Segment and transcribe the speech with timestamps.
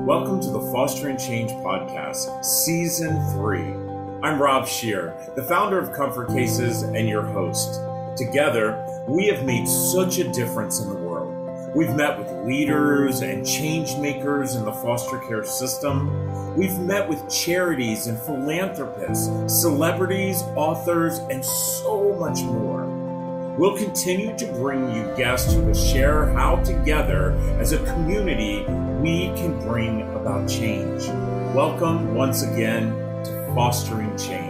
[0.00, 3.60] Welcome to the Fostering Change Podcast, Season 3.
[4.22, 7.80] I'm Rob Scheer, the founder of Comfort Cases and your host.
[8.16, 11.32] Together, we have made such a difference in the world.
[11.74, 16.56] We've met with leaders and change makers in the foster care system.
[16.56, 22.81] We've met with charities and philanthropists, celebrities, authors, and so much more.
[23.58, 28.64] We'll continue to bring you guests who will share how together as a community
[29.02, 31.06] we can bring about change.
[31.54, 32.92] Welcome once again
[33.24, 34.41] to Fostering Change.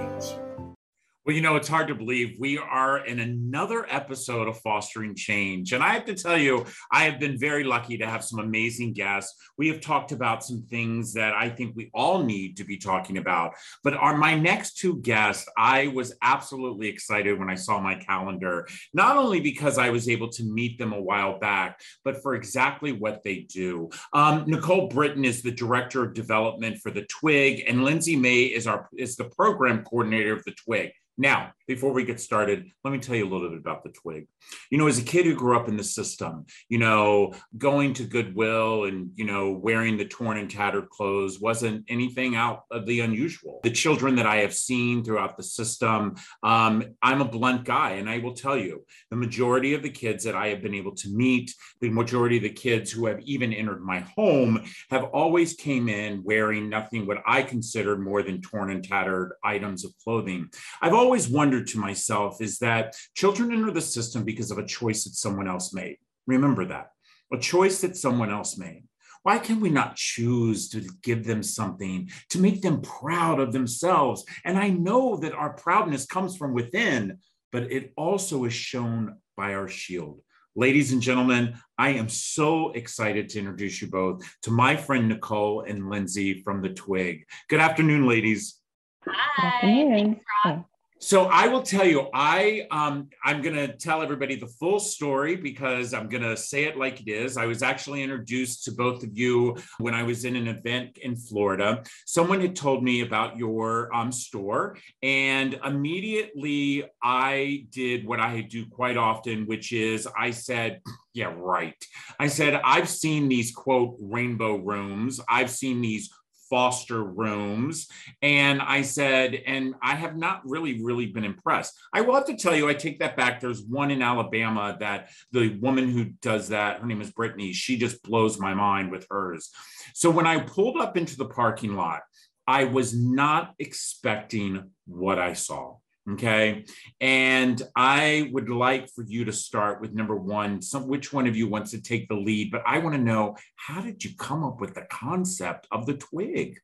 [1.25, 5.73] Well, you know, it's hard to believe we are in another episode of Fostering Change.
[5.73, 8.93] And I have to tell you, I have been very lucky to have some amazing
[8.93, 9.41] guests.
[9.57, 13.19] We have talked about some things that I think we all need to be talking
[13.19, 13.53] about.
[13.85, 18.67] But are my next two guests, I was absolutely excited when I saw my calendar,
[18.93, 22.91] not only because I was able to meet them a while back, but for exactly
[22.91, 23.91] what they do.
[24.13, 28.67] Um, Nicole Britton is the director of development for the Twig, and Lindsay May is
[28.67, 30.91] our is the program coordinator of the Twig.
[31.19, 34.27] Now, before we get started, let me tell you a little bit about the twig.
[34.71, 38.05] You know, as a kid who grew up in the system, you know, going to
[38.05, 43.01] Goodwill and, you know, wearing the torn and tattered clothes wasn't anything out of the
[43.01, 43.61] unusual.
[43.63, 48.09] The children that I have seen throughout the system, um, I'm a blunt guy, and
[48.09, 51.09] I will tell you the majority of the kids that I have been able to
[51.09, 55.89] meet, the majority of the kids who have even entered my home have always came
[55.89, 60.51] in wearing nothing what I considered more than torn and tattered items of clothing.
[60.81, 65.03] I've always wondered to myself is that children enter the system because of a choice
[65.05, 65.99] that someone else made.
[66.27, 66.93] Remember that
[67.33, 68.85] a choice that someone else made.
[69.23, 74.25] Why can we not choose to give them something to make them proud of themselves?
[74.45, 77.19] And I know that our proudness comes from within,
[77.51, 80.21] but it also is shown by our shield.
[80.55, 85.63] Ladies and gentlemen, I am so excited to introduce you both to my friend Nicole
[85.63, 87.25] and Lindsay from the Twig.
[87.49, 88.61] Good afternoon, ladies.
[89.07, 89.61] Hi.
[89.63, 90.65] Thanks, Rob.
[91.03, 95.35] So I will tell you, I um, I'm going to tell everybody the full story
[95.35, 97.37] because I'm going to say it like it is.
[97.37, 101.17] I was actually introduced to both of you when I was in an event in
[101.17, 101.83] Florida.
[102.07, 108.65] Someone had told me about your um, store, and immediately I did what I do
[108.67, 110.83] quite often, which is I said.
[111.15, 111.75] Yeah, right.
[112.19, 115.21] I said, I've seen these quote rainbow rooms.
[115.29, 116.09] I've seen these
[116.53, 117.89] foster rooms.
[118.21, 121.73] And I said, and I have not really, really been impressed.
[121.95, 123.41] I will have to tell you, I take that back.
[123.41, 127.79] There's one in Alabama that the woman who does that, her name is Brittany, she
[127.79, 129.49] just blows my mind with hers.
[129.95, 132.03] So when I pulled up into the parking lot,
[132.47, 135.77] I was not expecting what I saw.
[136.11, 136.65] Okay.
[137.01, 141.37] And I would like for you to start with number one, some, which one of
[141.37, 142.51] you wants to take the lead?
[142.51, 145.95] But I want to know how did you come up with the concept of the
[145.95, 146.59] twig?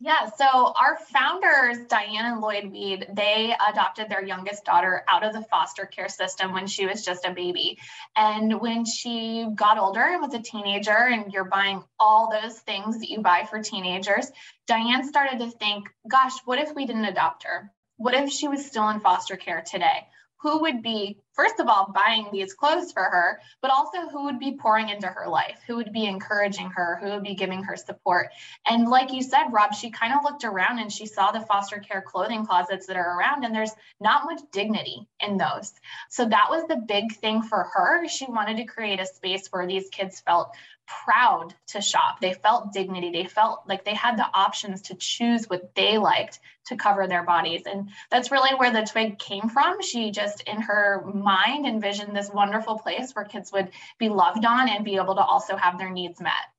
[0.00, 5.32] Yeah, so our founders, Diane and Lloyd Weed, they adopted their youngest daughter out of
[5.32, 7.78] the foster care system when she was just a baby.
[8.16, 12.98] And when she got older and was a teenager, and you're buying all those things
[12.98, 14.30] that you buy for teenagers,
[14.66, 17.72] Diane started to think, gosh, what if we didn't adopt her?
[17.96, 20.06] What if she was still in foster care today?
[20.42, 24.38] Who would be, first of all, buying these clothes for her, but also who would
[24.38, 25.58] be pouring into her life?
[25.66, 26.98] Who would be encouraging her?
[27.02, 28.28] Who would be giving her support?
[28.66, 31.78] And like you said, Rob, she kind of looked around and she saw the foster
[31.78, 35.72] care clothing closets that are around, and there's not much dignity in those.
[36.08, 38.08] So that was the big thing for her.
[38.08, 40.54] She wanted to create a space where these kids felt
[40.86, 42.20] proud to shop.
[42.20, 43.10] They felt dignity.
[43.10, 47.24] They felt like they had the options to choose what they liked to cover their
[47.24, 47.62] bodies.
[47.66, 49.80] And that's really where the twig came from.
[49.82, 54.68] She just, in her mind, envisioned this wonderful place where kids would be loved on
[54.68, 56.53] and be able to also have their needs met.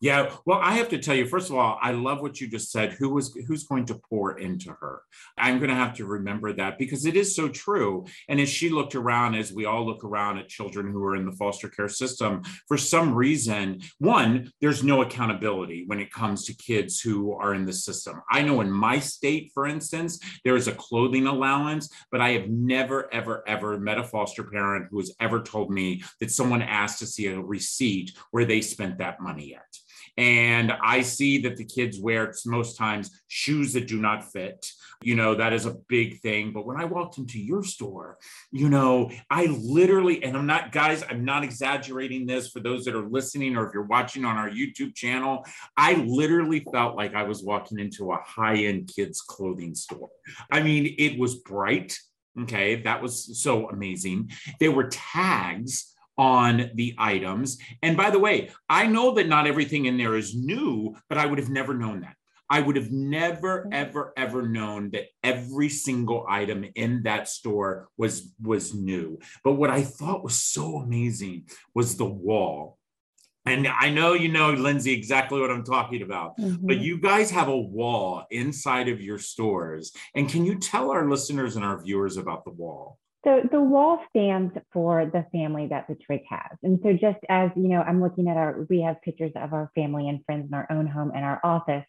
[0.00, 2.70] Yeah, well, I have to tell you, first of all, I love what you just
[2.70, 2.92] said.
[2.92, 5.02] Who was who's going to pour into her?
[5.36, 8.06] I'm going to have to remember that because it is so true.
[8.28, 11.26] And as she looked around, as we all look around at children who are in
[11.26, 16.54] the foster care system, for some reason, one, there's no accountability when it comes to
[16.54, 18.22] kids who are in the system.
[18.30, 22.48] I know in my state, for instance, there is a clothing allowance, but I have
[22.48, 27.00] never, ever, ever met a foster parent who has ever told me that someone asked
[27.00, 29.87] to see a receipt where they spent that money at.
[30.18, 34.66] And I see that the kids wear most times shoes that do not fit.
[35.00, 36.52] You know, that is a big thing.
[36.52, 38.18] But when I walked into your store,
[38.50, 42.96] you know, I literally, and I'm not, guys, I'm not exaggerating this for those that
[42.96, 47.22] are listening or if you're watching on our YouTube channel, I literally felt like I
[47.22, 50.10] was walking into a high end kids' clothing store.
[50.50, 51.96] I mean, it was bright.
[52.42, 52.82] Okay.
[52.82, 54.32] That was so amazing.
[54.58, 57.58] There were tags on the items.
[57.82, 61.24] And by the way, I know that not everything in there is new, but I
[61.24, 62.16] would have never known that.
[62.50, 63.72] I would have never, mm-hmm.
[63.72, 69.18] ever, ever known that every single item in that store was was new.
[69.44, 72.78] But what I thought was so amazing was the wall.
[73.44, 76.36] And I know you know, Lindsay, exactly what I'm talking about.
[76.38, 76.66] Mm-hmm.
[76.66, 79.92] But you guys have a wall inside of your stores.
[80.14, 82.98] And can you tell our listeners and our viewers about the wall?
[83.24, 86.56] So the wall stands for the family that the twig has.
[86.62, 89.70] And so just as, you know, I'm looking at our, we have pictures of our
[89.74, 91.84] family and friends in our own home and our office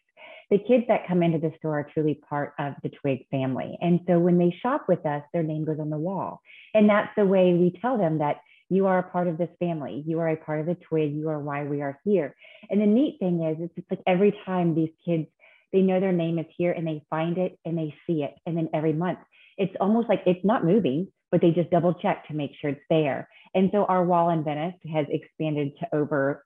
[0.50, 3.78] the kids that come into the store are truly part of the Twig family.
[3.80, 6.40] And so when they shop with us, their name goes on the wall.
[6.74, 10.02] And that's the way we tell them that you are a part of this family.
[10.06, 11.14] You are a part of the Twig.
[11.14, 12.34] You are why we are here.
[12.68, 15.26] And the neat thing is, it's, it's like every time these kids,
[15.72, 18.34] they know their name is here and they find it and they see it.
[18.44, 19.20] And then every month,
[19.56, 22.80] it's almost like it's not moving, but they just double check to make sure it's
[22.90, 23.28] there.
[23.54, 26.44] And so our wall in Venice has expanded to over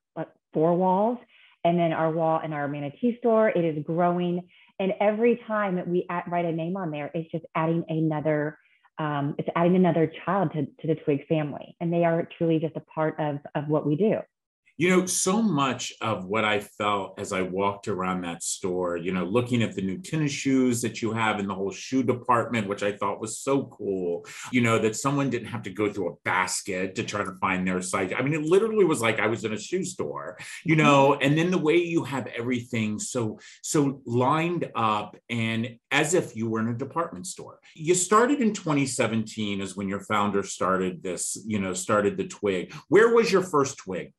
[0.54, 1.18] four walls.
[1.64, 4.48] And then our wall in our manatee store, it is growing.
[4.78, 8.58] And every time that we add, write a name on there, it's just adding another,
[8.98, 11.76] um, it's adding another child to, to the Twig family.
[11.80, 14.18] And they are truly just a part of, of what we do.
[14.76, 19.12] You know, so much of what I felt as I walked around that store, you
[19.12, 22.66] know, looking at the new tennis shoes that you have in the whole shoe department,
[22.66, 26.08] which I thought was so cool, you know, that someone didn't have to go through
[26.08, 28.12] a basket to try to find their size.
[28.16, 31.22] I mean, it literally was like I was in a shoe store, you know, mm-hmm.
[31.22, 36.48] and then the way you have everything so, so lined up and as if you
[36.48, 37.60] were in a department store.
[37.76, 42.72] You started in 2017 is when your founder started this, you know, started the twig.
[42.88, 44.12] Where was your first twig?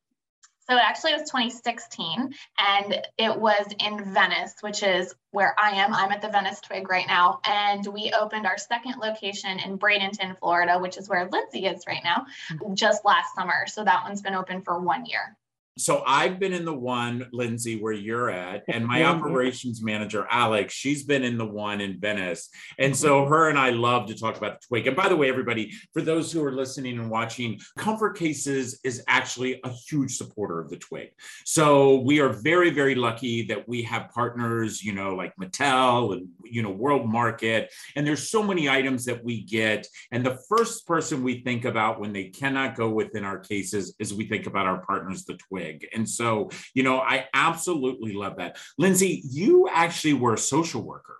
[0.69, 5.94] So it actually was 2016 and it was in Venice, which is where I am.
[5.94, 7.39] I'm at the Venice Twig right now.
[7.45, 12.03] And we opened our second location in Bradenton, Florida, which is where Lindsay is right
[12.03, 12.73] now, mm.
[12.73, 13.67] just last summer.
[13.67, 15.38] So that one's been open for one year
[15.77, 20.74] so I've been in the one, Lindsay, where you're at, and my operations manager, Alex,
[20.74, 22.50] she's been in the one in Venice.
[22.80, 23.30] And so mm-hmm.
[23.30, 24.88] her and I love to talk about the Twig.
[24.88, 29.04] And by the way, everybody, for those who are listening and watching, Comfort Cases is
[29.10, 31.10] actually a huge supporter of the Twig.
[31.44, 36.30] So we are very, very lucky that we have partners, you know, like Mattel and,
[36.45, 37.74] you know, World Market.
[37.98, 39.88] And there's so many items that we get.
[40.13, 44.13] And the first person we think about when they cannot go within our cases is
[44.13, 45.88] we think about our partners, the Twig big.
[45.94, 48.57] And so, you know, I absolutely love that.
[48.77, 51.17] Lindsay, you actually were a social worker.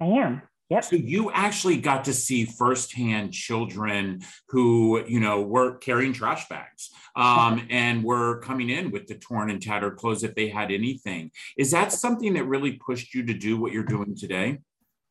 [0.00, 0.42] I am.
[0.68, 0.84] Yep.
[0.84, 6.90] So you actually got to see firsthand children who, you know, were carrying trash bags
[7.14, 11.30] um, and were coming in with the torn and tattered clothes if they had anything.
[11.56, 14.58] Is that something that really pushed you to do what you're doing today?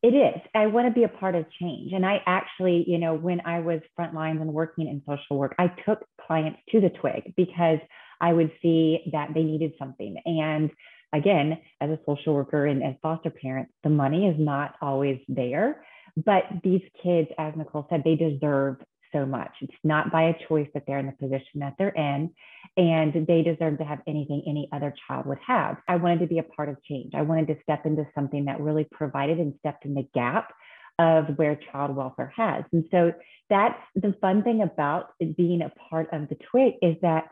[0.02, 0.40] It is.
[0.54, 1.92] I want to be a part of change.
[1.92, 5.54] And I actually, you know, when I was front lines and working in social work,
[5.58, 7.78] I took clients to the twig because
[8.20, 10.16] I would see that they needed something.
[10.24, 10.70] And
[11.12, 15.84] again, as a social worker and as foster parents, the money is not always there.
[16.16, 18.76] But these kids, as Nicole said, they deserve
[19.12, 19.50] so much.
[19.60, 22.32] It's not by a choice that they're in the position that they're in,
[22.76, 25.76] and they deserve to have anything any other child would have.
[25.86, 27.12] I wanted to be a part of change.
[27.14, 30.52] I wanted to step into something that really provided and stepped in the gap
[30.98, 32.64] of where child welfare has.
[32.72, 33.12] And so
[33.50, 37.28] that's the fun thing about being a part of the twig is that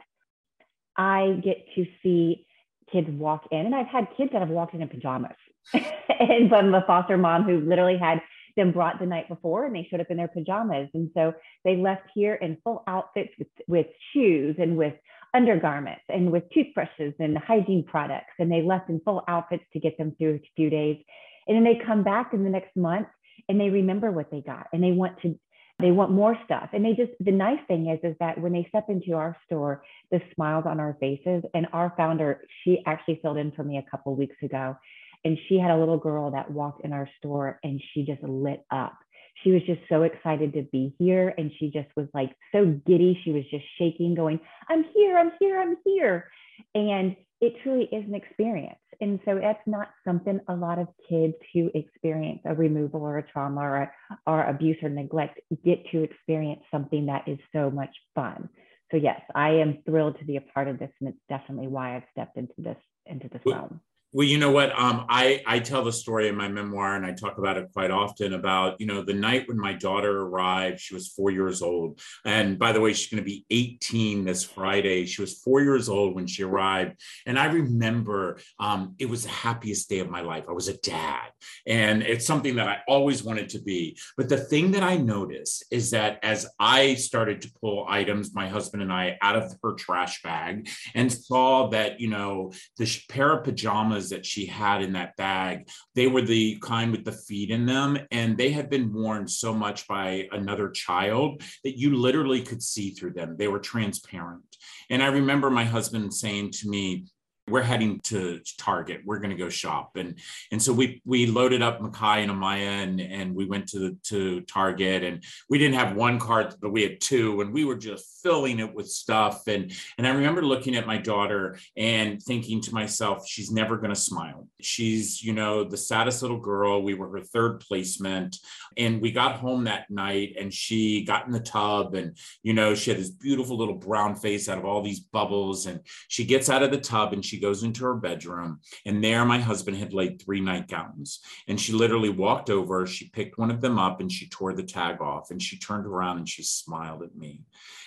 [0.97, 2.47] I get to see
[2.93, 5.37] kids walk in, and I've had kids that have walked in in pajamas.
[5.75, 8.21] and from a foster mom who literally had
[8.57, 10.89] them brought the night before and they showed up in their pajamas.
[10.95, 14.95] And so they left here in full outfits with, with shoes and with
[15.35, 18.33] undergarments and with toothbrushes and hygiene products.
[18.39, 21.03] And they left in full outfits to get them through a few days.
[21.49, 23.09] And then they come back in the next month
[23.49, 25.39] and they remember what they got and they want to
[25.81, 26.71] they want more stuff.
[26.73, 29.83] And they just, the nice thing is, is that when they step into our store,
[30.11, 31.43] the smiles on our faces.
[31.53, 34.77] And our founder, she actually filled in for me a couple weeks ago.
[35.25, 38.65] And she had a little girl that walked in our store and she just lit
[38.71, 38.97] up.
[39.43, 41.35] She was just so excited to be here.
[41.37, 43.21] And she just was like so giddy.
[43.25, 44.39] She was just shaking, going,
[44.69, 46.31] I'm here, I'm here, I'm here.
[46.75, 48.79] And it truly is an experience.
[49.01, 53.23] And so that's not something a lot of kids who experience a removal or a
[53.23, 53.93] trauma or,
[54.27, 58.49] or abuse or neglect get to experience something that is so much fun.
[58.91, 61.97] So yes, I am thrilled to be a part of this, and it's definitely why
[61.97, 63.81] I've stepped into this into this realm.
[64.15, 64.71] Well, you know what?
[64.79, 67.91] Um, I I tell the story in my memoir, and I talk about it quite
[67.91, 68.35] often.
[68.35, 70.79] About you know the night when my daughter arrived.
[70.79, 74.45] She was four years old, and by the way, she's going to be 18 this
[74.45, 75.07] Friday.
[75.07, 79.31] She was four years old when she arrived, and I remember um, it was the
[79.31, 80.45] happiest day of my life.
[80.49, 81.31] I was a dad,
[81.67, 83.99] and it's something that I always wanted to be.
[84.17, 88.47] But the thing that I noticed is that as I started to pull items, my
[88.47, 93.33] husband and I, out of her trash bag, and saw that you know the pair
[93.33, 97.51] of pajamas that she had in that bag, they were the kind with the feet
[97.51, 97.99] in them.
[98.11, 102.91] And they had been worn so much by another child that you literally could see
[102.91, 103.37] through them.
[103.37, 104.45] They were transparent.
[104.91, 107.07] And I remember my husband saying to me,
[107.47, 109.03] we're heading to Target.
[109.05, 110.19] We're going to go shop, and
[110.51, 113.97] and so we we loaded up Makai and Amaya, and and we went to the
[114.05, 117.77] to Target, and we didn't have one cart, but we had two, and we were
[117.77, 122.63] just filling it with stuff, and and I remember looking at my daughter and thinking
[122.63, 124.49] to myself, she's never going to smile.
[124.63, 126.83] She's you know the saddest little girl.
[126.83, 128.39] We were her third placement,
[128.79, 132.75] and we got home that night, and she got in the tub, and you know
[132.75, 136.49] she had this beautiful little brown face out of all these bubbles, and she gets
[136.49, 139.77] out of the tub, and she she goes into her bedroom, and there my husband
[139.77, 141.19] had laid three nightgowns.
[141.49, 144.63] And she literally walked over, she picked one of them up, and she tore the
[144.63, 145.33] tag off.
[145.33, 147.41] And she turned around and she smiled at me.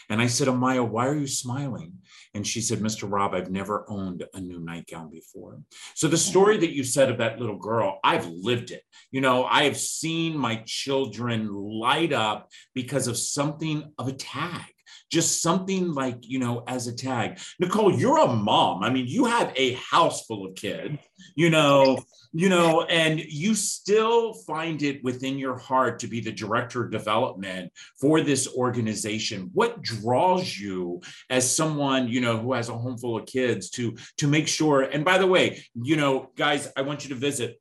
[0.10, 1.94] And I said, Amaya, why are you smiling?
[2.34, 3.10] And she said, Mr.
[3.10, 5.62] Rob, I've never owned a new nightgown before.
[5.96, 8.84] So the story that you said of that little girl, I've lived it.
[9.12, 14.74] You know, I have seen my children light up because of something of a tag
[15.10, 17.40] just something like, you know, as a tag.
[17.60, 18.84] Nicole, you're a mom.
[18.84, 20.98] I mean, you have a house full of kids,
[21.36, 22.00] you know,
[22.34, 26.92] you know, and you still find it within your heart to be the director of
[26.92, 29.50] development for this organization.
[29.54, 33.96] What draws you as someone, you know, who has a home full of kids to
[34.18, 37.60] to make sure, and by the way, you know, guys, I want you to visit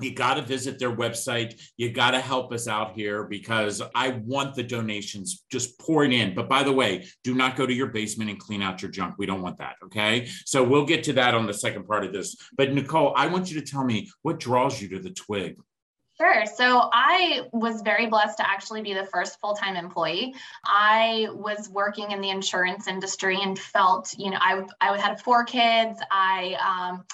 [0.00, 1.60] you got to visit their website.
[1.76, 6.34] You got to help us out here because I want the donations just pouring in.
[6.34, 9.14] But by the way, do not go to your basement and clean out your junk.
[9.18, 9.76] We don't want that.
[9.84, 10.28] Okay.
[10.44, 12.36] So we'll get to that on the second part of this.
[12.56, 15.56] But Nicole, I want you to tell me what draws you to the twig.
[16.16, 16.44] Sure.
[16.46, 20.34] So I was very blessed to actually be the first full time employee.
[20.64, 25.44] I was working in the insurance industry and felt, you know, I, I had four
[25.44, 25.98] kids.
[26.12, 27.04] I, um,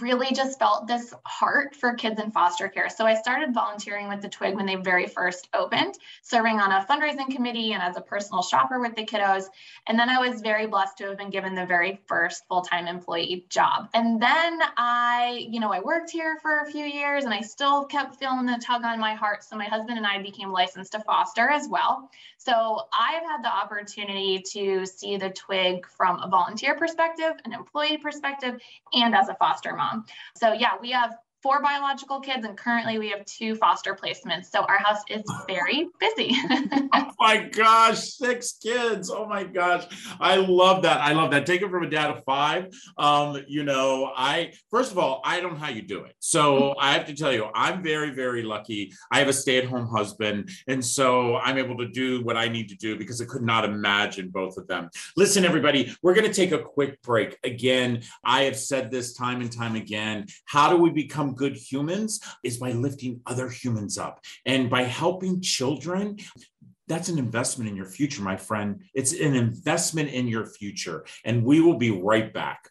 [0.00, 2.90] really just felt this heart for kids in foster care.
[2.90, 6.84] So I started volunteering with the Twig when they very first opened, serving on a
[6.84, 9.44] fundraising committee and as a personal shopper with the kiddos.
[9.86, 13.46] And then I was very blessed to have been given the very first full-time employee
[13.48, 13.88] job.
[13.94, 17.84] And then I, you know, I worked here for a few years and I still
[17.86, 19.42] kept feeling the tug on my heart.
[19.42, 22.10] So my husband and I became licensed to foster as well.
[22.36, 27.96] So I've had the opportunity to see the Twig from a volunteer perspective, an employee
[27.96, 28.60] perspective,
[28.92, 30.04] and as a foster mom.
[30.36, 34.46] So yeah, we have four biological kids, and currently we have two foster placements.
[34.46, 36.34] So our house is very busy.
[36.92, 39.10] oh my gosh, six kids.
[39.10, 39.84] Oh my gosh.
[40.20, 41.00] I love that.
[41.00, 41.46] I love that.
[41.46, 42.68] Take it from a dad of five.
[42.96, 46.14] Um, you know, I first of all, I don't know how you do it.
[46.18, 48.92] So I have to tell you, I'm very, very lucky.
[49.10, 52.76] I have a stay-at-home husband, and so I'm able to do what I need to
[52.76, 54.90] do because I could not imagine both of them.
[55.16, 57.38] Listen, everybody, we're going to take a quick break.
[57.44, 60.26] Again, I have said this time and time again.
[60.46, 64.82] How do we become become good humans is by lifting other humans up and by
[64.82, 66.18] helping children
[66.86, 68.80] that's an investment in your future, my friend.
[68.94, 71.04] It's an investment in your future.
[71.26, 72.70] And we will be right back.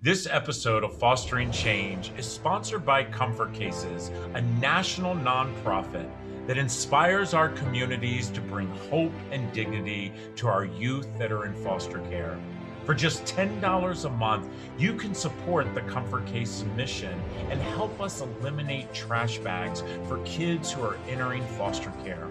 [0.00, 6.08] This episode of Fostering Change is sponsored by Comfort Cases, a national nonprofit
[6.46, 11.54] that inspires our communities to bring hope and dignity to our youth that are in
[11.64, 12.38] foster care.
[12.84, 17.20] For just $10 a month, you can support the Comfort Case mission
[17.50, 22.26] and help us eliminate trash bags for kids who are entering foster care.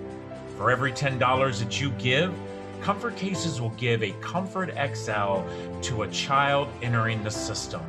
[0.57, 2.33] For every $10 that you give,
[2.81, 5.41] Comfort Cases will give a Comfort XL
[5.81, 7.81] to a child entering the system.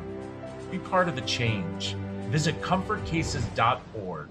[0.69, 1.95] Be part of the change.
[2.29, 4.27] Visit comfortcases.org.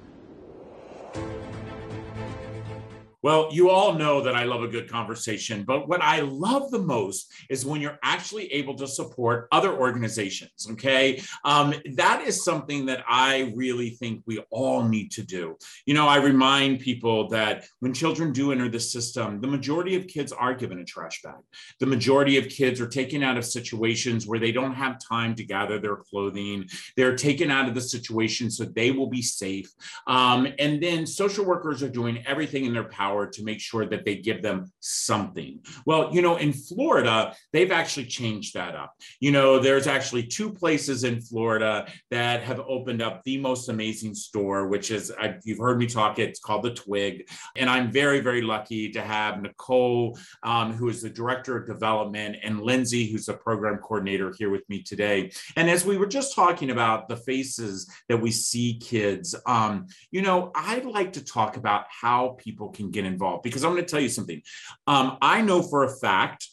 [3.23, 6.79] Well, you all know that I love a good conversation, but what I love the
[6.79, 10.67] most is when you're actually able to support other organizations.
[10.73, 11.23] Okay.
[11.45, 15.57] Um, that is something that I really think we all need to do.
[15.85, 20.07] You know, I remind people that when children do enter the system, the majority of
[20.07, 21.41] kids are given a trash bag.
[21.79, 25.45] The majority of kids are taken out of situations where they don't have time to
[25.45, 26.69] gather their clothing.
[26.97, 29.71] They're taken out of the situation so they will be safe.
[30.07, 33.85] Um, and then social workers are doing everything in their power hour to make sure
[33.87, 35.53] that they give them something.
[35.89, 38.93] Well, you know, in Florida, they've actually changed that up.
[39.21, 44.15] You know, there's actually two places in Florida that have opened up the most amazing
[44.15, 47.29] store, which is, I, you've heard me talk, it's called The Twig.
[47.57, 52.37] And I'm very, very lucky to have Nicole, um, who is the director of development,
[52.43, 55.31] and Lindsay, who's the program coordinator here with me today.
[55.57, 60.23] And as we were just talking about the faces that we see kids, um, you
[60.23, 63.91] know, I'd like to talk about how people can get involved because I'm going to
[63.91, 64.43] tell you something.
[64.87, 66.47] Um, I know for a fact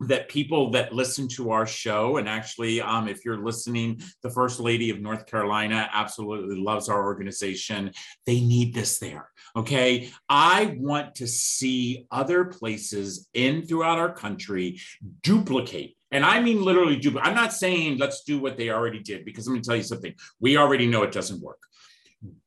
[0.00, 4.60] that people that listen to our show and actually um, if you're listening the first
[4.60, 7.90] lady of north carolina absolutely loves our organization
[8.24, 14.78] they need this there okay i want to see other places in throughout our country
[15.24, 17.28] duplicate and I mean literally duplicate.
[17.28, 19.82] I'm not saying let's do what they already did because I'm going to tell you
[19.82, 20.14] something.
[20.40, 21.60] We already know it doesn't work.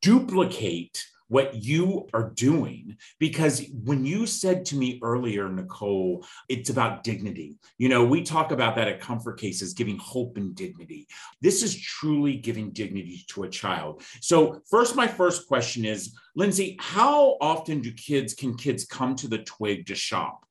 [0.02, 2.98] Duplicate what you are doing.
[3.18, 7.58] Because when you said to me earlier, Nicole, it's about dignity.
[7.78, 11.08] You know, we talk about that at Comfort Cases, giving hope and dignity.
[11.40, 14.04] This is truly giving dignity to a child.
[14.20, 19.30] So, first, my first question is Lindsay, how often do kids, can kids come to
[19.30, 20.46] the twig to shop?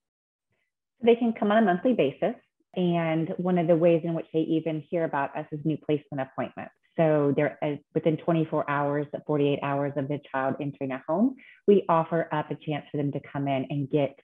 [1.05, 2.37] They can come on a monthly basis.
[2.75, 6.23] And one of the ways in which they even hear about us is new placement
[6.23, 6.73] appointments.
[7.01, 11.85] So they're uh, within 24 hours, 48 hours of the child entering a home, we
[11.89, 14.19] offer up a chance for them to come in and get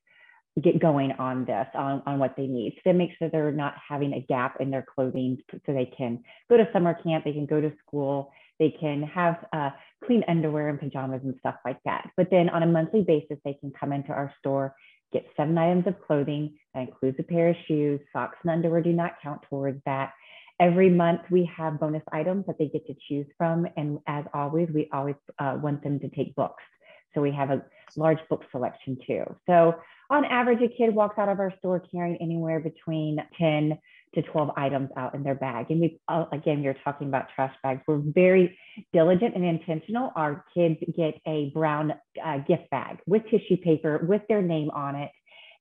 [0.62, 2.78] get going on this, on, on what they need.
[2.82, 6.56] So make sure they're not having a gap in their clothing so they can go
[6.56, 9.70] to summer camp, they can go to school, they can have uh,
[10.04, 12.08] clean underwear and pajamas and stuff like that.
[12.16, 14.74] But then on a monthly basis, they can come into our store,
[15.12, 16.56] get seven items of clothing.
[16.72, 20.12] That includes a pair of shoes, socks and underwear do not count towards that.
[20.58, 23.66] Every month we have bonus items that they get to choose from.
[23.76, 26.62] And as always, we always uh, want them to take books.
[27.14, 27.62] So we have a
[27.96, 29.24] large book selection too.
[29.46, 29.74] So
[30.10, 33.78] on average, a kid walks out of our store carrying anywhere between 10
[34.14, 35.66] to 12 items out in their bag.
[35.70, 37.82] And we, uh, again, you're talking about trash bags.
[37.86, 38.58] We're very
[38.92, 40.12] diligent and intentional.
[40.16, 41.94] Our kids get a brown
[42.24, 45.10] uh, gift bag with tissue paper with their name on it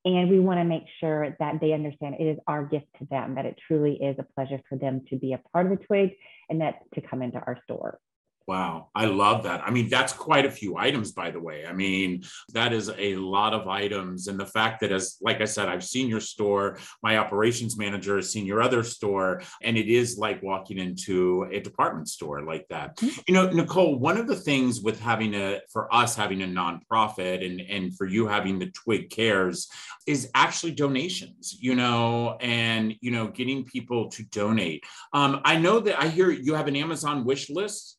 [0.06, 3.36] and we want to make sure that they understand it is our gift to them,
[3.36, 6.12] that it truly is a pleasure for them to be a part of the twig
[6.50, 8.00] and that to come into our store.
[8.48, 9.62] Wow, I love that.
[9.66, 11.66] I mean, that's quite a few items, by the way.
[11.66, 12.24] I mean,
[12.54, 14.28] that is a lot of items.
[14.28, 18.18] And the fact that, as like I said, I've seen your store, my operations manager
[18.18, 22.68] has seen your other store, and it is like walking into a department store like
[22.70, 22.98] that.
[22.98, 23.22] Mm-hmm.
[23.28, 27.44] You know, Nicole, one of the things with having a, for us having a nonprofit
[27.44, 29.68] and, and for you having the Twig Cares
[30.06, 34.84] is actually donations, you know, and, you know, getting people to donate.
[35.14, 37.98] Um, I know that I hear you have an Amazon wish list.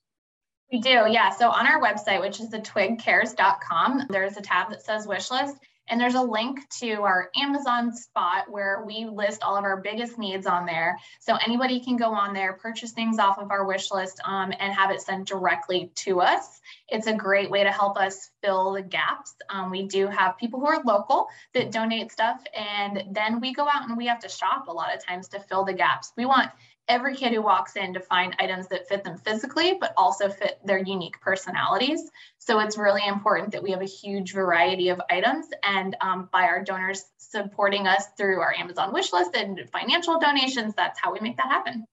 [0.73, 1.31] We do, yeah.
[1.31, 5.57] So on our website, which is the twigcares.com, there's a tab that says wish list.
[5.89, 10.19] And there's a link to our Amazon spot where we list all of our biggest
[10.19, 10.99] needs on there.
[11.21, 14.73] So anybody can go on there, purchase things off of our wish list, um, and
[14.73, 16.61] have it sent directly to us.
[16.89, 19.37] It's a great way to help us fill the gaps.
[19.49, 23.69] Um, we do have people who are local that donate stuff, and then we go
[23.69, 26.13] out and we have to shop a lot of times to fill the gaps.
[26.17, 26.51] We want
[26.89, 30.59] every kid who walks in to find items that fit them physically, but also fit
[30.65, 32.11] their unique personalities.
[32.39, 35.47] So it's really important that we have a huge variety of items.
[35.63, 40.75] And um, by our donors supporting us through our Amazon wish list and financial donations,
[40.77, 41.87] that's how we make that happen.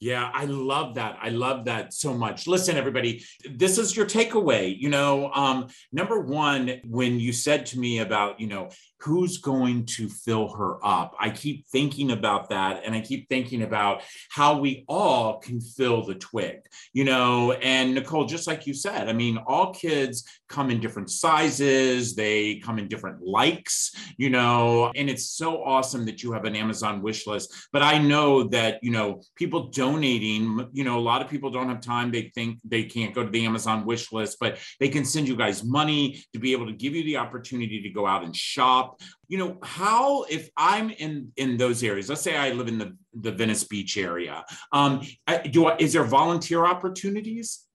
[0.00, 1.18] Yeah, I love that.
[1.20, 2.46] I love that so much.
[2.46, 4.78] Listen, everybody, this is your takeaway.
[4.78, 9.86] You know, um, number one, when you said to me about, you know, who's going
[9.86, 11.14] to fill her up?
[11.18, 12.82] I keep thinking about that.
[12.84, 16.60] And I keep thinking about how we all can fill the twig,
[16.92, 17.52] you know.
[17.52, 22.56] And Nicole, just like you said, I mean, all kids come in different sizes, they
[22.56, 24.90] come in different likes, you know.
[24.96, 27.54] And it's so awesome that you have an Amazon wish list.
[27.72, 31.68] But I know that, you know, people donating, you know, a lot of people don't
[31.68, 32.10] have time.
[32.10, 35.36] They think they can't go to the Amazon wish list, but they can send you
[35.36, 38.87] guys money to be able to give you the opportunity to go out and shop
[39.28, 42.96] you know how if i'm in in those areas let's say i live in the
[43.20, 45.02] the venice beach area um
[45.50, 47.68] do I, is there volunteer opportunities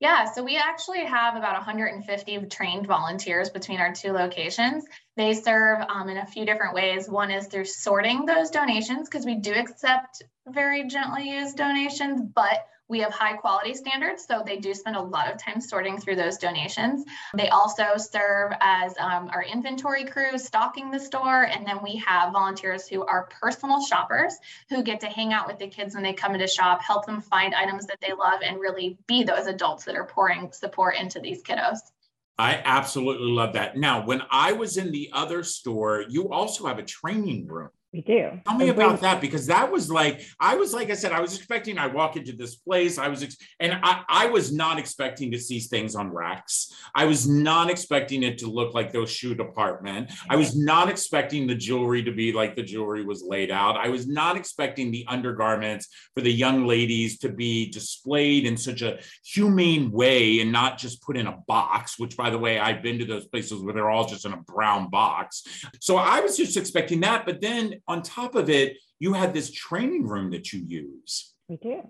[0.00, 4.84] yeah, so we actually have about 150 trained volunteers between our two locations.
[5.18, 7.08] They serve um, in a few different ways.
[7.08, 12.68] One is through sorting those donations because we do accept very gently used donations, but
[12.88, 16.14] we have high quality standards, so they do spend a lot of time sorting through
[16.14, 17.04] those donations.
[17.36, 22.32] They also serve as um, our inventory crew stocking the store, and then we have
[22.32, 24.36] volunteers who are personal shoppers
[24.68, 27.20] who get to hang out with the kids when they come into shop, help them
[27.20, 31.18] find items that they love, and really be those adults that are pouring support into
[31.18, 31.78] these kiddos.
[32.38, 33.76] I absolutely love that.
[33.76, 37.70] Now, when I was in the other store, you also have a training room.
[37.92, 38.38] We do.
[38.46, 41.34] Tell me about that because that was like I was like I said I was
[41.34, 45.30] expecting I walk into this place I was ex- and I I was not expecting
[45.30, 46.70] to see things on racks.
[46.94, 50.12] I was not expecting it to look like those shoe department.
[50.28, 53.78] I was not expecting the jewelry to be like the jewelry was laid out.
[53.78, 58.82] I was not expecting the undergarments for the young ladies to be displayed in such
[58.82, 61.98] a humane way and not just put in a box.
[61.98, 64.42] Which by the way I've been to those places where they're all just in a
[64.42, 65.42] brown box.
[65.80, 69.50] So I was just expecting that, but then on top of it, you had this
[69.50, 71.34] training room that you use.
[71.48, 71.82] We do.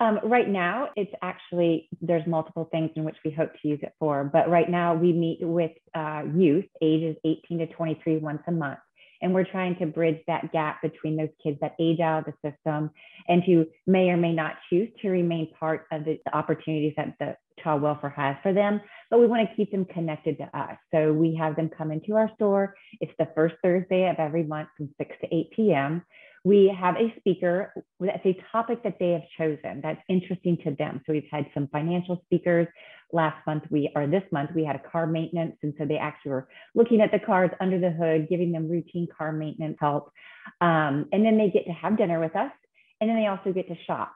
[0.00, 3.92] Um, right now, it's actually, there's multiple things in which we hope to use it
[3.98, 4.24] for.
[4.24, 8.78] But right now, we meet with uh, youth ages 18 to 23 once a month.
[9.22, 12.50] And we're trying to bridge that gap between those kids that age out of the
[12.50, 12.90] system
[13.28, 17.14] and who may or may not choose to remain part of the, the opportunities that
[17.18, 20.76] the child welfare has for them, but we want to keep them connected to us.
[20.92, 22.74] So we have them come into our store.
[23.00, 26.02] It's the first Thursday of every month from 6 to 8 p.m.
[26.44, 31.02] We have a speaker that's a topic that they have chosen that's interesting to them.
[31.04, 32.68] So we've had some financial speakers.
[33.12, 35.56] Last month, we or this month, we had a car maintenance.
[35.62, 39.08] And so they actually were looking at the cars under the hood, giving them routine
[39.16, 40.12] car maintenance help.
[40.60, 42.52] Um, and then they get to have dinner with us.
[43.00, 44.14] And then they also get to shop.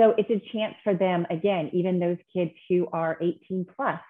[0.00, 4.00] So it's a chance for them, again, even those kids who are 18 plus,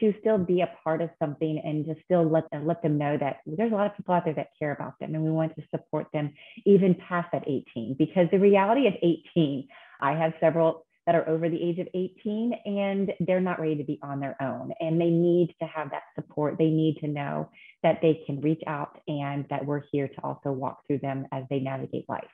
[0.00, 3.16] to still be a part of something and to still let them, let them know
[3.18, 5.54] that there's a lot of people out there that care about them and we want
[5.54, 6.32] to support them
[6.66, 9.68] even past that 18 because the reality of 18
[10.00, 13.84] i have several that are over the age of 18 and they're not ready to
[13.84, 14.72] be on their own.
[14.80, 16.56] And they need to have that support.
[16.56, 17.50] They need to know
[17.82, 21.44] that they can reach out and that we're here to also walk through them as
[21.50, 22.24] they navigate life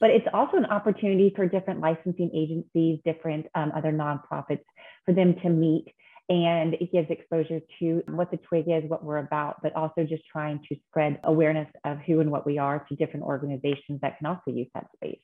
[0.00, 4.64] but it's also an opportunity for different licensing agencies, different um, other nonprofits
[5.04, 5.86] for them to meet.
[6.30, 10.22] And it gives exposure to what the twig is, what we're about, but also just
[10.30, 14.26] trying to spread awareness of who and what we are to different organizations that can
[14.26, 15.18] also use that space.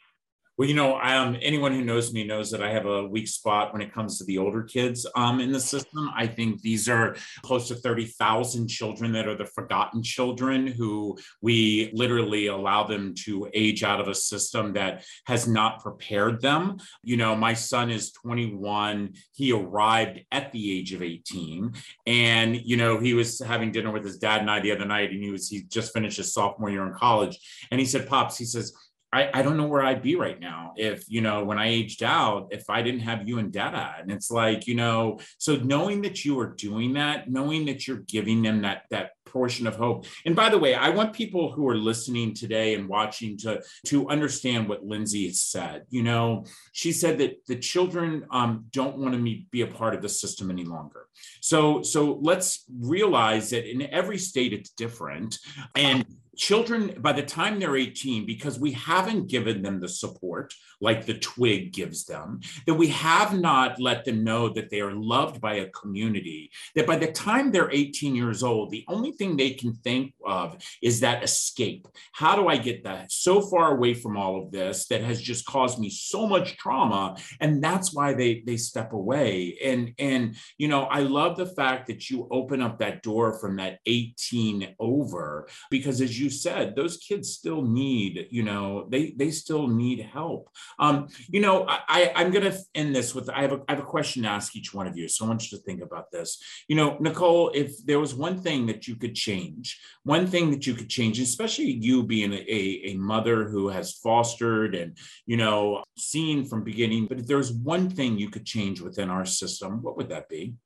[0.59, 3.75] Well, you know, um, anyone who knows me knows that I have a weak spot
[3.75, 6.11] when it comes to the older kids um, in the system.
[6.17, 11.91] I think these are close to 30,000 children that are the forgotten children who we
[11.93, 16.79] literally allow them to age out of a system that has not prepared them.
[17.03, 19.13] You know, my son is 21.
[19.35, 21.75] He arrived at the age of 18.
[22.07, 25.11] And, you know, he was having dinner with his dad and I the other night,
[25.11, 27.39] and he was, he just finished his sophomore year in college.
[27.71, 28.73] And he said, Pops, he says,
[29.17, 32.03] I, I don't know where I'd be right now if, you know, when I aged
[32.03, 33.95] out, if I didn't have you and dada.
[33.99, 38.05] And it's like, you know, so knowing that you are doing that, knowing that you're
[38.17, 40.05] giving them that, that portion of hope.
[40.27, 44.09] And by the way, I want people who are listening today and watching to, to
[44.09, 45.85] understand what Lindsay has said.
[45.89, 50.03] You know, she said that the children um, don't want to be a part of
[50.03, 51.07] the system any longer.
[51.41, 55.39] So, so let's realize that in every state it's different.
[55.75, 56.05] And
[56.37, 61.19] children by the time they're 18 because we haven't given them the support like the
[61.19, 65.55] twig gives them that we have not let them know that they are loved by
[65.55, 69.75] a community that by the time they're 18 years old the only thing they can
[69.75, 71.89] think of is that escape.
[72.13, 73.13] How do i get that?
[73.13, 77.17] So far away from all of this that has just caused me so much trauma
[77.41, 79.59] and that's why they they step away.
[79.65, 83.57] And and you know i love the fact that you open up that door from
[83.57, 89.15] that 18 over because as you you said, those kids still need, you know, they
[89.21, 90.51] they still need help.
[90.81, 93.85] Um, you know, I, I'm going to end this with I have a I have
[93.85, 96.11] a question to ask each one of you, so I want you to think about
[96.11, 96.43] this.
[96.67, 100.67] You know, Nicole, if there was one thing that you could change, one thing that
[100.67, 105.85] you could change, especially you being a, a mother who has fostered and you know
[105.97, 109.97] seen from beginning, but if there's one thing you could change within our system, what
[109.97, 110.57] would that be?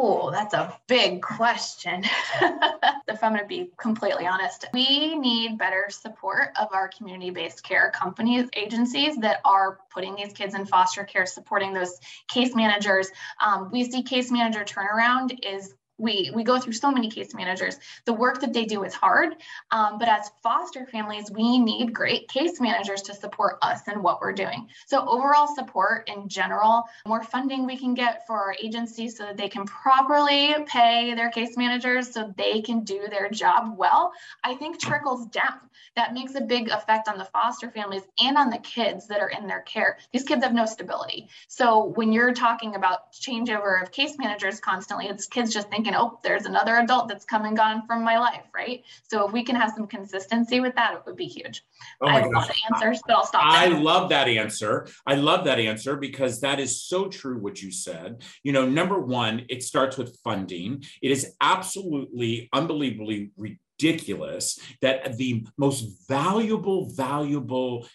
[0.00, 2.04] Oh, that's a big question.
[3.08, 7.64] if I'm going to be completely honest, we need better support of our community based
[7.64, 13.10] care companies, agencies that are putting these kids in foster care, supporting those case managers.
[13.44, 17.78] Um, we see case manager turnaround is we we go through so many case managers.
[18.04, 19.34] The work that they do is hard
[19.70, 24.20] um, but as foster families we need great case managers to support us and what
[24.20, 24.68] we're doing.
[24.86, 29.36] So overall support in general more funding we can get for our agencies so that
[29.36, 34.12] they can properly pay their case managers so they can do their job well
[34.44, 35.60] i think trickles down.
[35.96, 39.28] That makes a big effect on the foster families and on the kids that are
[39.28, 39.98] in their care.
[40.12, 41.28] These kids have no stability.
[41.48, 46.00] So when you're talking about changeover of case managers constantly it's kids just thinking thinking,
[46.00, 48.84] oh, there's another adult that's come and gone from my life, right?
[49.08, 51.62] So if we can have some consistency with that, it would be huge.
[52.00, 52.48] Oh I have gosh.
[52.48, 53.42] lot answers, but I'll stop.
[53.44, 54.86] I love that answer.
[55.06, 58.22] I love that answer because that is so true what you said.
[58.42, 60.84] You know, number one, it starts with funding.
[61.02, 67.86] It is absolutely unbelievably ridiculous that the most valuable, valuable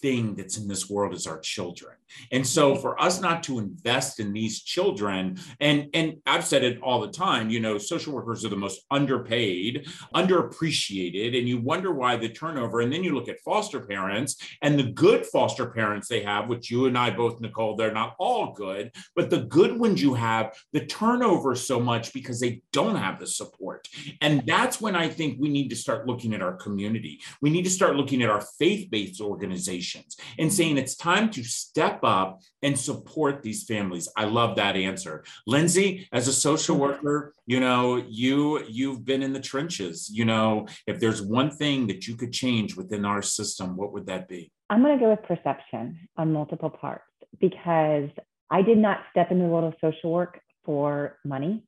[0.00, 1.94] thing that's in this world is our children.
[2.32, 6.80] And so for us not to invest in these children, and, and I've said it
[6.82, 11.92] all the time, you know, social workers are the most underpaid, underappreciated, and you wonder
[11.92, 12.80] why the turnover.
[12.80, 16.70] And then you look at foster parents and the good foster parents they have, which
[16.70, 20.56] you and I both, Nicole, they're not all good, but the good ones you have,
[20.72, 23.88] the turnover so much because they don't have the support.
[24.20, 27.20] And that's when I think we need to start looking at our community.
[27.40, 31.99] We need to start looking at our faith-based organizations and saying it's time to step
[32.00, 34.08] step up and support these families?
[34.16, 35.24] I love that answer.
[35.46, 37.04] Lindsay, as a social mm-hmm.
[37.04, 40.10] worker, you know, you you've been in the trenches.
[40.12, 44.06] You know, if there's one thing that you could change within our system, what would
[44.06, 44.50] that be?
[44.68, 47.04] I'm going to go with perception on multiple parts
[47.40, 48.08] because
[48.50, 51.64] I did not step into the world of social work for money.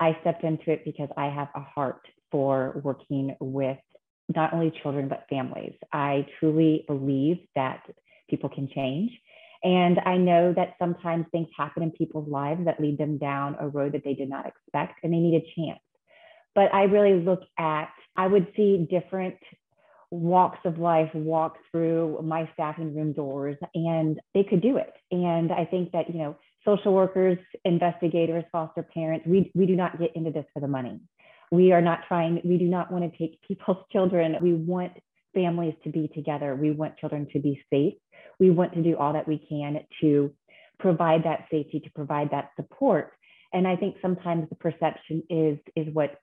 [0.00, 3.78] I stepped into it because I have a heart for working with
[4.34, 5.74] not only children, but families.
[5.92, 7.82] I truly believe that
[8.28, 9.10] people can change.
[9.64, 13.66] And I know that sometimes things happen in people's lives that lead them down a
[13.66, 15.80] road that they did not expect and they need a chance.
[16.54, 19.38] But I really look at, I would see different
[20.10, 24.92] walks of life walk through my staffing room doors and they could do it.
[25.10, 29.98] And I think that, you know, social workers, investigators, foster parents, we, we do not
[29.98, 31.00] get into this for the money.
[31.50, 34.36] We are not trying, we do not want to take people's children.
[34.42, 34.92] We want
[35.34, 36.54] families to be together.
[36.54, 37.94] We want children to be safe
[38.38, 40.32] we want to do all that we can to
[40.78, 43.12] provide that safety, to provide that support.
[43.52, 46.18] And I think sometimes the perception is is what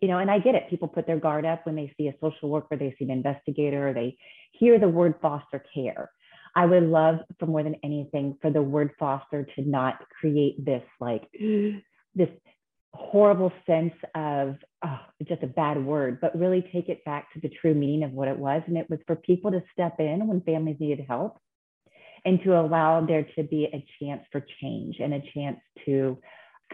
[0.00, 0.68] you know, and I get it.
[0.68, 3.88] People put their guard up when they see a social worker, they see an investigator,
[3.88, 4.16] or they
[4.50, 6.10] hear the word foster care.
[6.56, 10.82] I would love for more than anything for the word foster to not create this
[11.00, 11.28] like
[12.14, 12.28] this
[12.94, 17.48] horrible sense of oh, just a bad word, but really take it back to the
[17.48, 18.62] true meaning of what it was.
[18.66, 21.38] And it was for people to step in when families needed help
[22.24, 26.18] and to allow there to be a chance for change and a chance to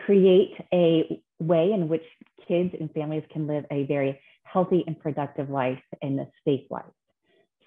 [0.05, 2.03] create a way in which
[2.47, 6.85] kids and families can live a very healthy and productive life and a safe life.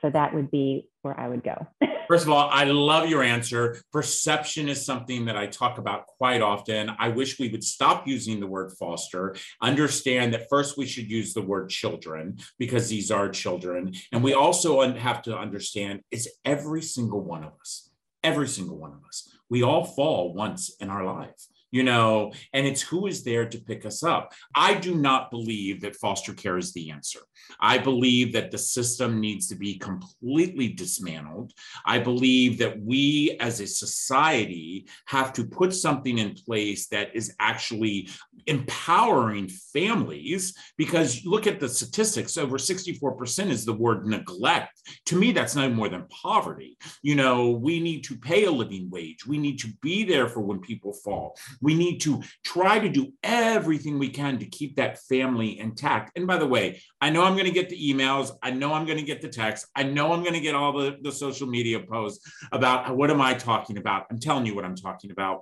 [0.01, 1.67] So that would be where I would go.
[2.07, 3.81] First of all, I love your answer.
[3.93, 6.91] Perception is something that I talk about quite often.
[6.99, 11.33] I wish we would stop using the word foster, understand that first we should use
[11.33, 13.93] the word children because these are children.
[14.11, 17.91] And we also have to understand it's every single one of us,
[18.23, 19.29] every single one of us.
[19.49, 23.57] We all fall once in our life you know, and it's who is there to
[23.57, 24.33] pick us up.
[24.55, 27.19] I do not believe that foster care is the answer.
[27.59, 31.53] I believe that the system needs to be completely dismantled.
[31.85, 37.33] I believe that we as a society have to put something in place that is
[37.39, 38.09] actually
[38.47, 44.81] empowering families because look at the statistics over 64% is the word neglect.
[45.07, 46.77] To me, that's no more than poverty.
[47.01, 50.41] You know, we need to pay a living wage, we need to be there for
[50.41, 51.37] when people fall.
[51.61, 56.11] We need to try to do everything we can to keep that family intact.
[56.15, 58.31] And by the way, I know I'm going to get the emails.
[58.41, 59.67] I know I'm going to get the text.
[59.75, 63.21] I know I'm going to get all the, the social media posts about what am
[63.21, 64.05] I talking about.
[64.09, 65.41] I'm telling you what I'm talking about.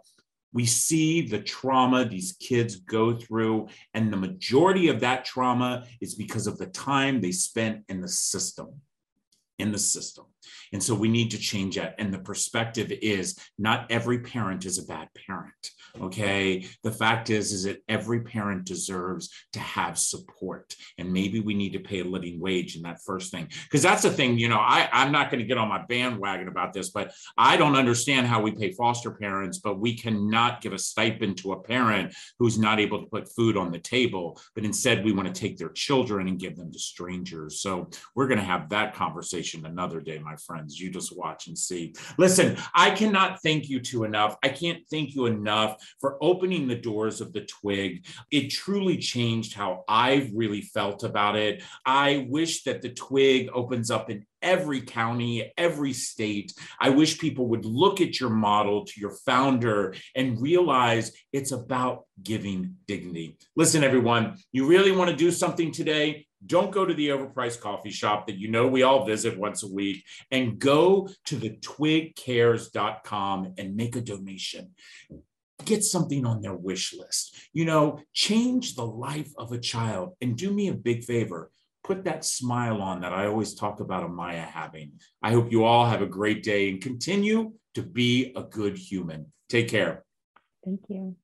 [0.51, 6.15] We see the trauma these kids go through, and the majority of that trauma is
[6.15, 8.81] because of the time they spent in the system.
[9.59, 10.25] In the system.
[10.73, 11.95] And so we need to change that.
[11.97, 15.71] And the perspective is not every parent is a bad parent.
[15.99, 16.65] Okay.
[16.83, 20.75] The fact is, is that every parent deserves to have support.
[20.97, 23.47] And maybe we need to pay a living wage in that first thing.
[23.63, 26.47] Because that's the thing, you know, I, I'm not going to get on my bandwagon
[26.47, 30.73] about this, but I don't understand how we pay foster parents, but we cannot give
[30.73, 34.39] a stipend to a parent who's not able to put food on the table.
[34.55, 37.61] But instead, we want to take their children and give them to strangers.
[37.61, 40.79] So we're going to have that conversation another day, my friends.
[40.79, 41.93] You just watch and see.
[42.17, 44.37] Listen, I cannot thank you to enough.
[44.43, 48.05] I can't thank you enough for opening the doors of the twig.
[48.29, 51.63] It truly changed how I've really felt about it.
[51.85, 56.53] I wish that the twig opens up in every county, every state.
[56.79, 62.05] I wish people would look at your model, to your founder, and realize it's about
[62.21, 63.37] giving dignity.
[63.55, 66.27] Listen, everyone, you really want to do something today?
[66.45, 69.71] Don't go to the overpriced coffee shop that you know we all visit once a
[69.71, 74.71] week and go to the twigcares.com and make a donation
[75.65, 77.37] get something on their wish list.
[77.53, 81.51] You know, change the life of a child and do me a big favor.
[81.83, 84.93] Put that smile on that I always talk about Amaya having.
[85.23, 89.31] I hope you all have a great day and continue to be a good human.
[89.47, 90.03] Take care.
[90.63, 91.15] Thank you.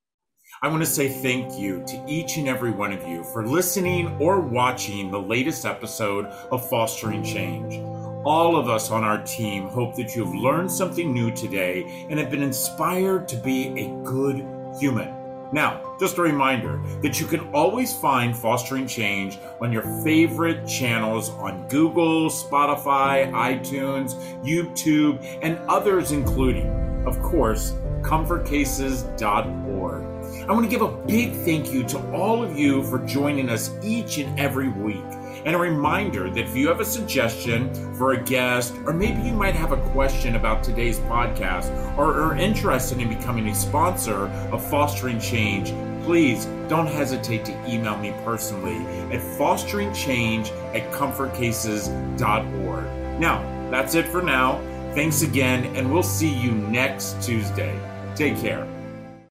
[0.61, 4.15] I want to say thank you to each and every one of you for listening
[4.21, 7.83] or watching the latest episode of Fostering Change.
[8.25, 12.17] All of us on our team hope that you have learned something new today and
[12.17, 14.47] have been inspired to be a good
[14.79, 15.13] human.
[15.51, 21.31] Now, just a reminder that you can always find Fostering Change on your favorite channels
[21.31, 26.71] on Google, Spotify, iTunes, YouTube, and others, including,
[27.05, 30.14] of course, comfortcases.org.
[30.47, 33.71] I want to give a big thank you to all of you for joining us
[33.83, 35.01] each and every week.
[35.43, 39.33] And a reminder that if you have a suggestion for a guest, or maybe you
[39.33, 44.63] might have a question about today's podcast, or are interested in becoming a sponsor of
[44.69, 48.77] Fostering Change, please don't hesitate to email me personally
[49.11, 52.85] at fosteringchange at comfortcases.org.
[53.19, 54.61] Now, that's it for now.
[54.93, 57.75] Thanks again, and we'll see you next Tuesday.
[58.15, 58.74] Take care.